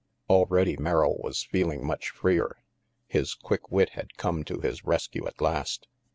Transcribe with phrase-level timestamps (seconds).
[0.31, 2.63] Already Merrill was feeling much freer.
[3.05, 5.87] His quick wit had come to his rescue at last.